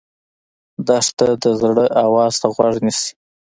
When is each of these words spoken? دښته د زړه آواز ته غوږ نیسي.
دښته 0.87 1.27
د 1.41 1.43
زړه 1.61 1.85
آواز 2.05 2.33
ته 2.41 2.47
غوږ 2.55 2.75
نیسي. 2.85 3.11